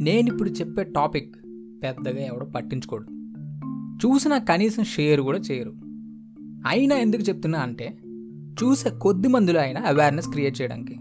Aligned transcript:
నేను 0.00 0.28
ఇప్పుడు 0.28 0.50
చెప్పే 0.50 0.84
టాపిక్ 0.84 1.34
పెద్దగా 1.82 2.18
ఎవడో 2.18 2.46
పట్టించుకోడు. 2.46 3.04
చూసిన 4.06 4.38
కనీసం 4.38 4.84
షేర్ 4.84 5.20
కూడా 5.20 5.38
చేయరు. 5.38 5.72
అయినా 6.66 6.96
ఎందుకు 6.96 7.22
చెప్తున్నా 7.22 7.58
అంటే 7.58 7.98
చూసే 8.62 8.90
కొద్ది 8.90 9.28
మందిలో 9.28 9.60
అయినా 9.60 9.80
అవేర్నెస్ 9.80 10.28
క్రియేట్ 10.28 10.62
చేయడానికి. 10.62 11.00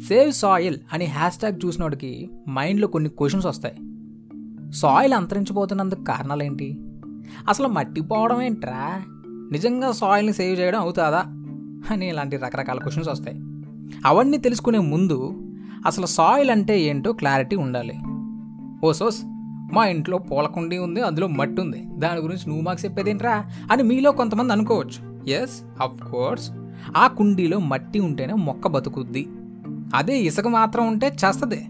సేవ్ 0.00 0.32
సాయిల్ 0.32 0.76
అని 0.92 1.04
హ్యాష్ 1.04 1.38
ట్యాగ్ 1.38 1.66
చూసినోడికి 1.66 2.30
మైండ్లో 2.48 2.88
కొన్ని 2.88 3.10
క్వశ్చన్స్ 3.10 3.46
వస్తాయి. 3.46 3.76
సాయిల్ 4.72 5.12
అంతరించిపోతున్నందుకు 5.12 6.04
కారణాలేంటి? 6.04 6.80
అసలు 7.48 7.68
మట్టి 7.68 8.00
పోవడం 8.00 8.42
ఏంట్రా? 8.42 9.02
నిజంగా 9.52 9.92
సాయిల్ని 9.92 10.32
సేవ్ 10.32 10.60
చేయడం 10.60 10.80
అవుతుందా? 10.80 11.24
అని 11.90 12.08
ఇలాంటి 12.08 12.36
రకరకాల 12.36 12.78
క్వశ్చన్స్ 12.78 13.08
వస్తాయి. 13.08 13.36
అవన్నీ 14.06 14.36
తెలుసుకునే 14.36 14.78
ముందు 14.78 15.47
అసలు 15.88 16.06
సాయిల్ 16.06 16.50
అంటే 16.50 16.80
ఏంటో 16.80 17.12
క్లారిటీ 17.12 17.56
ఉండాలి. 17.56 17.98
ఓ 18.86 18.92
సోస్ 18.92 19.22
మా 19.72 19.86
ఇంట్లో 19.86 20.18
పూలకుండి 20.18 20.78
ఉంది 20.78 21.02
అందులో 21.02 21.26
మట్టి 21.26 21.60
ఉంది. 21.62 21.84
దాని 21.96 22.20
గురించి 22.20 22.42
నువ్వు 22.46 22.62
మాకు 22.62 22.84
చెప్పేదేంట్రా 22.84 23.44
అని 23.72 23.82
మీలో 23.82 24.12
కొంతమంది 24.12 24.52
అనుకోవచ్చు. 24.52 25.24
ఎస్ 25.28 25.82
అఫ్ 25.82 26.10
కోర్స్ 26.10 26.50
ఆ 26.96 27.06
కుండీలో 27.06 27.58
మట్టి 27.58 28.00
ఉంటేనే 28.00 28.34
మొక్క 28.34 28.68
బతుకుద్ది. 28.68 29.28
అదే 29.94 30.20
ఇసుక 30.20 30.48
మాత్రం 30.48 30.86
ఉంటే 30.88 31.06
చేస్తుంది. 31.06 31.66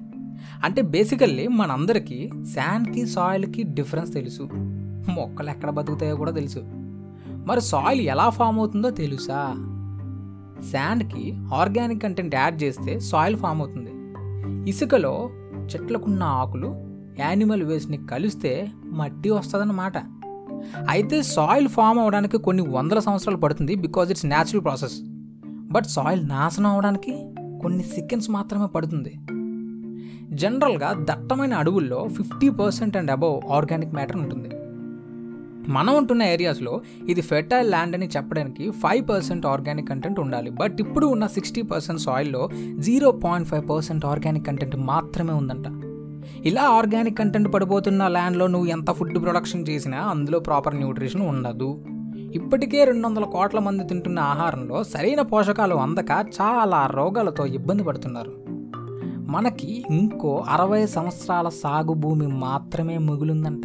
అంటే 0.65 0.83
బేసికల్లీ 0.83 1.49
మనందరికీ 1.49 2.31
శాండ్కి 2.55 3.07
సాయిల్కి 3.07 3.63
డిఫరెన్స్ 3.63 4.13
తెలుసు. 4.13 4.49
మొక్కలు 5.09 5.51
ఎక్కడ 5.51 5.71
బతుకుతాయో 5.71 6.17
కూడా 6.17 6.31
తెలుసు. 6.31 6.59
మరి 7.47 7.61
సాయిల్ 7.61 8.01
ఎలా 8.01 8.29
ఫామ్ 8.29 8.59
అవుతుందో 8.59 8.91
తెలుసా? 8.91 9.55
శాండ్కి 10.73 11.35
ఆర్గానిక్ 11.55 12.03
కంటెంట్ 12.03 12.35
యాడ్ 12.35 12.63
చేస్తే 12.63 13.01
సాయిల్ 13.01 13.37
ఫామ్ 13.37 13.61
అవుతుంది. 13.61 13.91
ఇసుకలో 14.67 15.31
చెట్లకున్న 15.75 16.23
ఆకులు 16.23 16.89
యానిమల్ 17.19 17.63
వేస్ట్ని 17.63 18.07
కలిస్తే 18.07 18.71
మట్టి 18.85 19.31
వస్తుందన్నమాట. 19.31 19.93
అయితే 20.89 21.23
సాయిల్ 21.23 21.69
ఫామ్ 21.69 21.99
అవడానికి 21.99 22.39
కొన్ని 22.39 22.63
వందల 22.63 22.99
సంవత్సరాలు 22.99 23.39
పడుతుంది 23.39 23.75
because 23.75 24.11
it's 24.11 24.27
natural 24.27 24.65
process. 24.65 25.01
But 25.73 25.85
soil 25.85 26.29
నాశనం 26.29 26.67
అవడానికి 26.67 27.33
కొన్ని 27.63 27.83
సెకండ్స్ 27.83 28.31
మాత్రమే 28.31 28.67
పడుతుంది. 28.67 29.15
జనరల్గా 30.37 30.93
దట్టమైన 31.01 31.55
అడవుల్లో 31.55 32.09
fifty 32.17 32.49
percent 32.49 32.97
and 32.97 33.11
above 33.11 33.41
organic 33.51 33.95
matter 33.95 34.17
ఉంటుంది. 34.17 34.49
మనం 35.69 35.97
ఉంటున్న 35.97 36.23
ఏరియాస్లో 36.23 36.81
ఇది 37.09 37.21
ఫెర్టైల్ 37.21 37.71
ల్యాండ్ 37.71 37.97
అని 37.97 38.07
చెప్పడానికి 38.07 38.71
ఫైవ్ 38.71 39.09
పర్సెంట్ 39.09 39.47
ఆర్గానిక్ 39.47 39.89
కంటెంట్ 39.89 40.21
ఉండాలి. 40.21 40.51
బట్ 40.51 40.77
ఇప్పుడు 40.81 41.07
ఉన్న 41.07 41.27
sixty 41.27 41.63
percent 41.63 42.01
సాయిల్లో 42.01 42.49
zero 42.79 43.11
point 43.11 43.49
five 43.49 43.69
percent 43.69 44.07
organic 44.07 44.47
content 44.47 44.77
మాత్రమే 44.77 45.33
ఉందంట. 45.33 45.67
ఇలా 46.47 46.63
ఆర్గానిక్ 46.63 47.19
కంటెంట్ 47.19 47.55
పడిపోతున్న 47.55 48.09
ల్యాండ్లో 48.09 48.47
నువ్వు 48.47 48.69
ఎంత 48.69 48.91
ఫుడ్ 48.91 49.23
ప్రొడక్షన్ 49.23 49.67
చేసినా 49.69 49.99
అందులో 49.99 50.39
ప్రాపర్ 50.39 50.77
న్యూట్రిషన్ 50.77 51.23
ఉండదు. 51.23 51.85
ఇప్పటికే 52.35 52.85
రెండు 52.85 53.07
వందల 53.09 53.25
కోట్ల 53.25 53.59
మంది 53.59 53.85
తింటున్న 53.85 54.19
ఆహారంలో 54.19 54.85
సరైన 54.85 55.21
పోషకాలు 55.21 55.75
అందక 55.75 56.27
చాలా 56.41 56.87
రోగాలతో 56.87 57.47
ఇబ్బంది 57.47 57.83
పడుతున్నారు. 57.83 58.33
మనకి 59.31 59.85
ఇంకో 59.91 60.45
అరవై 60.49 60.87
సంవత్సరాల 60.87 61.49
సాగు 61.49 61.93
భూమి 61.95 62.27
మాత్రమే 62.27 62.99
మిగులుందంట. 62.99 63.63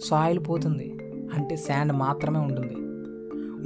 సాయిల్ 0.00 0.40
పోతుంది 0.48 0.98
అంటే 1.34 1.56
శాండ్ 1.56 1.92
మాత్రమే 1.92 2.38
ఉంటుంది. 2.38 2.74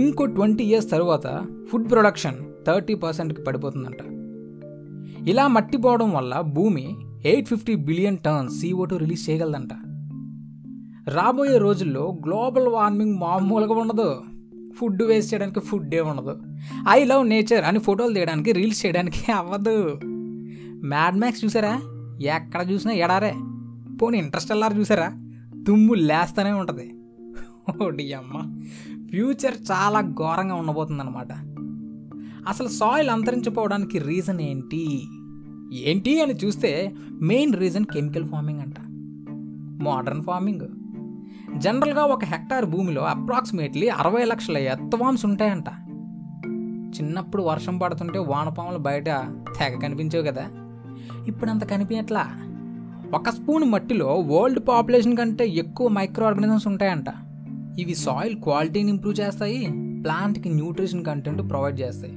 ఇంకో 0.03 0.27
ట్వంటీ 0.27 0.65
ఇయర్స్ 0.65 0.91
తర్వాత 0.91 1.47
ఫుడ్ 1.71 1.91
ప్రొడక్షన్ 1.91 2.35
థర్టీ 2.67 2.95
పర్సెంట్కి 2.95 3.43
పడిపోతుందంట. 3.43 4.17
ఇలా 5.29 5.47
మట్టి 5.47 5.79
పోవడం 5.79 6.13
వల్ల 6.13 6.41
భూమి 6.41 6.97
eight 7.25 7.49
fifty 7.49 7.75
billion 7.75 8.19
turn 8.19 8.51
CO 8.51 8.85
two 8.85 8.97
release 8.97 9.31
చేయగలదంట. 9.31 9.69
రాబోయే 11.09 11.59
రోజుల్లో 11.59 12.19
గ్లోబల్ 12.27 12.69
వార్మింగ్ 12.69 13.19
మామూలుగా 13.19 13.75
ఉండదు. 13.75 14.21
ఫుడ్ 14.79 15.03
వేస్ట్ 15.03 15.35
చేయడానికి 15.35 15.61
ఫుడ్డే 15.61 16.01
ఉండదు. 16.01 16.41
ఐ 16.89 17.05
లవ్ 17.05 17.29
నేచర్ 17.29 17.65
అని 17.65 17.79
ఫోటోలు 17.79 18.15
తీయడానికి 18.15 18.53
రీల్స్ 18.53 18.87
చేయడానికి 18.87 19.33
అవ్వదు. 19.33 20.01
మ్యాడ్ 20.87 21.19
మ్యాక్స్ 21.19 21.45
చూసారా? 21.45 21.81
ఎక్కడ 22.21 22.71
చూసినా 22.71 22.93
ఎడారే. 22.93 23.35
పోనీ 23.97 24.19
ఇంట్రెస్ట్ 24.19 24.53
అల్లారు 24.53 24.75
చూసారా? 24.75 25.26
దుమ్ము 25.69 25.95
లేస్తూనే 25.95 26.53
ఉంటుంది. 26.53 26.95
ఓడి 27.85 28.13
అమ్మ. 28.13 28.61
ఫ్యూచర్ 29.11 29.55
చాలా 29.71 30.01
ఘోరంగా 30.01 30.55
ఉండబోతుందన్నమాట. 30.55 31.33
అసలు 32.49 32.69
సాయిల్ 32.69 33.11
అంతరించిపోవడానికి 33.11 33.99
రీజన్ 33.99 34.41
ఏంటి? 34.41 35.03
ఏంటి 35.73 36.23
అని 36.23 36.35
చూస్తే 36.35 36.95
మెయిన్ 37.11 37.55
రీజన్ 37.55 37.85
కెమికల్ 37.85 38.29
ఫార్మింగ్ 38.29 38.61
అంట. 38.61 38.75
Modern 39.83 40.23
farming. 40.23 40.61
జనరల్గా 41.59 42.03
ఒక 42.03 42.25
హెక్టార్ 42.25 42.65
భూమిలో 42.65 43.03
అప్రాక్సిమేట్లీ 43.03 43.89
అరవై 43.89 44.25
లక్షల 44.25 44.59
ఎత్తవామ్స్ 44.59 45.25
ఉంటాయంట. 45.27 45.69
చిన్నప్పుడు 46.97 47.43
వర్షం 47.43 47.79
పడుతుంటే 47.79 48.19
వానపాములు 48.19 48.79
బయట 48.79 49.07
తెగ 49.59 49.79
కనిపించేవి 49.79 50.27
కదా. 50.27 50.49
ఇప్పుడు 51.27 51.51
అంత 51.51 51.65
కనిపించట్లా? 51.65 52.33
ఒక 53.15 53.31
స్పూన్ 53.31 53.65
మట్టిలో 53.65 54.07
వరల్డ్ 54.07 54.69
పాపులేషన్ 54.69 55.17
కంటే 55.17 55.49
ఎక్కువ 55.49 55.89
మైక్రో 55.89 56.27
ఆర్గానిజమ్స్ 56.27 56.67
ఉంటాయంట. 56.67 57.05
ఇవి 57.81 57.95
సాయిల్ 57.95 58.37
క్వాలిటీని 58.37 58.89
ఇంప్రూవ్ 58.89 59.21
చేస్తాయి 59.21 59.67
ప్లాంట్కి 60.03 60.49
న్యూట్రిషన్ 60.49 61.05
కంటెంట్ 61.05 61.51
ప్రొవైడ్ 61.51 61.81
చేస్తాయి. 61.81 62.13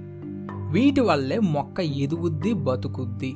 వీటి 0.72 1.02
వల్లే 1.02 1.40
మొక్క 1.40 1.80
ఎదుగుద్ది 1.80 2.54
బతుకుద్ది. 2.54 3.36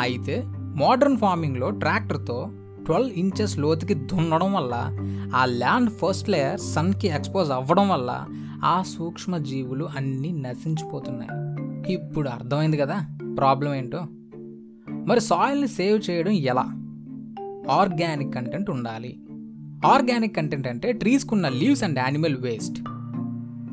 అయితే 0.00 0.42
మోడర్న్ 0.46 1.16
ఫార్మింగ్లో 1.16 1.70
ట్రాక్టర్తో 1.70 2.48
ట్వెల్వ్ 2.86 3.10
ఇంచెస్ 3.10 3.58
లోతుకి 3.58 3.94
దున్నడం 3.94 4.52
వల్ల 4.52 4.98
ఆ 5.36 5.44
ల్యాండ్ 5.44 5.90
ఫస్ట్ 5.90 6.30
లేయర్ 6.30 6.60
సన్కి 6.60 7.08
ఎక్స్పోజ్ 7.08 7.50
అవ్వడం 7.50 7.88
వల్ల 7.88 8.24
ఆ 8.64 8.82
సూక్ష్మ 8.82 9.38
జీవులు 9.38 9.88
అన్నీ 9.96 10.32
నశించిపోతున్నాయి. 10.32 11.52
ఇప్పుడు 11.92 12.28
అర్థమైంది 12.28 12.76
కదా? 12.76 13.06
ప్రాబ్లం 13.38 13.74
ఏంటో? 13.74 14.00
మరి 15.06 15.20
సాయిల్ని 15.20 15.68
సేవ్ 15.68 16.10
చేయడం 16.10 16.32
ఎలా? 16.32 16.64
ఆర్గానిక్ 17.70 18.34
కంటెంట్ 18.34 18.70
ఉండాలి. 18.70 19.16
ఆర్గానిక్ 19.86 20.36
కంటెంట్ 20.36 20.66
అంటే 20.66 20.92
ట్రీస్కున్న 20.92 21.48
లీవ్స్ 21.48 21.84
అండ్ 21.84 21.98
యానిమల్ 21.98 22.36
వేస్ట్ 22.36 22.80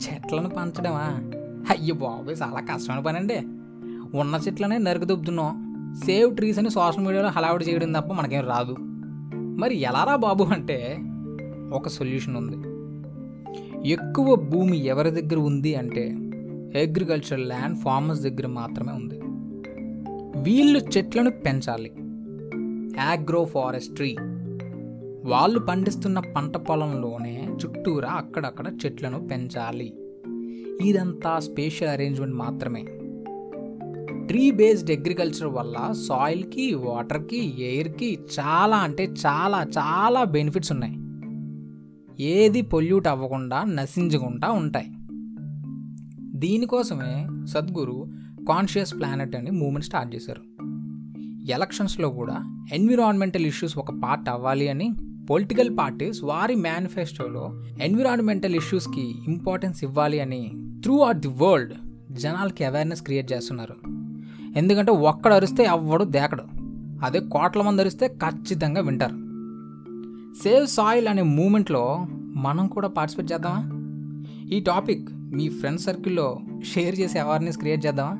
చెట్లను 0.07 0.49
పంచడమా? 0.49 1.21
అయ్యో 1.69 1.95
బాబోయ్ 1.95 2.35
చాలా 2.41 2.59
కష్టమైన 2.59 2.99
పని 2.99 3.17
అండి 3.17 3.39
ఉన్న 4.17 4.39
చెట్లనే 4.47 4.77
నరుకుదుబ్బుతున్నాం 4.77 5.69
సేవ్ 6.05 6.35
ట్రీస్ 6.35 6.59
అని 6.59 6.69
సోషల్ 6.69 7.05
మీడియాలో 7.05 7.29
హడావుడి 7.29 7.65
చేయడం 7.65 7.91
తప్ప 7.91 8.13
మనకేం 8.13 8.45
రాదు. 8.47 8.75
మరి 9.59 9.75
ఎలారా 9.75 10.15
బాబు 10.15 10.43
అంటే 10.43 10.97
ఒక 11.73 11.87
సొల్యూషన్ 11.87 12.37
ఉంది. 12.37 12.57
ఎక్కువ 13.89 14.35
భూమి 14.35 14.85
ఎవరి 14.85 15.11
దగ్గర 15.11 15.35
ఉంది 15.35 15.75
అంటే 15.75 16.09
అగ్రికల్చర్ 16.79 17.39
ల్యాండ్ 17.39 17.77
ఫార్మర్స్ 17.77 18.21
దగ్గర 18.21 18.47
మాత్రమే 18.47 18.93
ఉంది. 18.93 19.21
వీళ్ళు 20.41 20.79
చెట్లను 20.79 21.31
పెంచాలి. 21.31 21.91
యాగ్రో 22.97 23.45
ఫారెస్ట్రీ 23.45 24.17
వాళ్ళు 25.25 25.59
పండిస్తున్న 25.59 26.19
పంట 26.19 26.57
పొలంలోనే 26.57 27.47
చుట్టూరా 27.65 28.09
అక్కడక్కడ 28.09 28.67
చెట్లను 28.85 29.27
పెంచాలి. 29.27 29.93
ఇదంతా 30.81 31.39
స్పేషియల్ 31.39 31.93
అరేంజ్మెంట్ 31.93 32.35
మాత్రమే. 32.35 32.85
ట్రీ 34.27 34.51
బేస్డ్ 34.51 34.91
అగ్రికల్చర్ 34.91 35.47
వల్ల 35.47 35.91
సాయిల్కి 35.91 36.73
వాటర్కి 36.73 37.63
ఎయిర్కి 37.63 38.19
చాలా 38.39 38.77
అంటే 38.77 39.03
చాలా 39.03 39.63
చాలా 39.63 40.23
బెనిఫిట్స్ 40.23 40.71
ఉన్నాయి. 40.71 40.95
ఏది 42.23 42.61
పొల్యూట్ 42.61 43.07
అవ్వకుండా 43.07 43.63
నశించకుండా 43.63 44.51
ఉంటాయి. 44.51 44.87
దీనికోసమే 46.39 47.27
సద్గురు 47.45 48.07
కాన్షియస్ 48.49 48.93
ప్లానెట్ 48.93 49.35
అని 49.35 49.51
మూమెంట్ 49.51 49.85
స్టార్ట్ 49.85 50.15
చేశారు. 50.15 50.41
ఎలక్షన్స్లో 51.51 52.09
కూడా 52.09 52.67
ఎన్విరాన్మెంటల్ 52.73 53.45
ఇష్యూస్ 53.45 53.77
ఒక 53.77 53.91
పార్ట్ 53.91 54.29
అవ్వాలి 54.29 54.67
అని 54.67 54.93
పొలిటికల్ 55.29 55.77
పార్టీస్ 55.77 56.23
వారి 56.23 56.55
మేనిఫెస్టోలో 56.55 57.63
ఎన్విరాన్మెంటల్ 57.81 58.55
ఇష్యూస్కి 58.55 59.15
ఇంపార్టెన్స్ 59.27 59.83
ఇవ్వాలి 59.83 60.19
అని 60.19 60.51
త్రూ 60.83 60.99
అవుట్ 60.99 61.17
ది 61.17 61.27
వరల్డ్ 61.27 61.73
జనాలకి 62.11 62.63
అవేర్నెస్ 62.63 63.01
క్రియేట్ 63.01 63.33
చేస్తున్నారు. 63.33 63.75
ఎందుకంటే 64.55 64.91
ఒక్కడు 64.91 65.33
అరిస్తే 65.33 65.63
ఎవ్వడు 65.63 66.03
దేకడు. 66.03 66.43
అదే 67.05 67.19
కోట్ల 67.19 67.61
మంది 67.61 67.81
అరిస్తే 67.81 68.07
ఖచ్చితంగా 68.07 68.81
వింటారు. 68.81 69.13
సేవ్ 70.43 70.67
సాయిల్ 70.67 71.07
అనే 71.07 71.21
మూమెంట్లో 71.21 72.05
మనం 72.35 72.67
కూడా 72.67 72.87
పార్టిసిపేట్ 72.87 73.33
చేద్దామా? 73.33 73.71
ఈ 74.51 74.59
టాపిక్ 74.59 75.09
మీ 75.13 75.49
ఫ్రెండ్ 75.49 75.81
సర్కిల్లో 75.81 76.39
షేర్ 76.73 76.99
చేసి 76.99 77.19
అవేర్నెస్ 77.19 77.57
క్రియేట్ 77.57 77.85
చేద్దామా? 77.85 78.19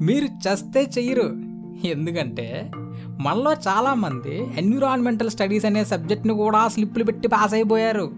మీరు 0.00 0.24
చస్తే 0.24 0.90
చెయ్యరు. 0.98 1.36
ఎందుకంటే 1.86 2.70
మనలో 3.20 3.52
చాలామంది 3.52 4.50
ఎన్విరాన్మెంటల్ 4.58 5.30
స్టడీస్ 5.30 5.64
అనే 5.64 5.84
సబ్జెక్ట్ని 5.84 6.32
కూడా 6.32 6.68
స్లిప్పులు 6.68 7.04
పెట్టి 7.04 7.28
పాస్ 7.28 7.54
అయిపోయారు. 7.54 8.10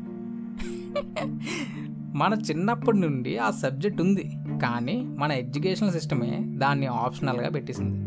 మన 2.14 2.32
చిన్నప్పటి 2.50 2.98
నుండి 2.98 3.38
ఆ 3.38 3.50
సబ్జెక్ట్ 3.50 4.00
ఉంది. 4.00 4.32
కానీ 4.62 5.06
మన 5.18 5.32
ఎడ్యుకేషనల్ 5.32 5.92
సిస్టమే 5.92 6.38
దాన్ని 6.46 6.86
ఆప్షనల్గా 6.86 7.48
పెట్టేసింది. 7.48 7.98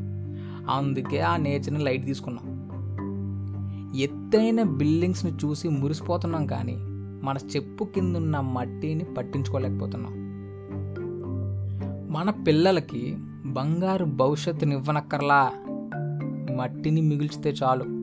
అందుకే 0.69 1.19
ఆ 1.19 1.37
నేచర్ని 1.37 1.83
లైట్ 1.83 2.05
తీసుకున్నాం. 2.05 2.55
ఎత్తైన 3.95 4.63
బిల్డింగ్స్ని 4.63 5.31
చూసి 5.31 5.69
మురిసిపోతున్నాం 5.69 6.47
కానీ 6.47 6.75
మన 7.25 7.37
చెప్పు 7.55 7.83
కింద 7.83 8.15
ఉన్న 8.15 8.39
మట్టిని 8.39 9.03
పట్టించుకోలేకపోతున్నాం. 9.03 10.25
మన 12.13 12.29
పిల్లలకి 12.29 13.17
బంగారు 13.55 14.05
భవిష్యత్తునివ్వనక్కర్లా. 14.05 15.51
మట్టిని 16.55 17.01
మిగిల్చితే 17.01 17.53
చాలు. 17.63 17.94